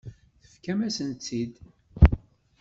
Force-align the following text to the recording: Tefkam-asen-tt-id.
Tefkam-asen-tt-id. 0.43 1.53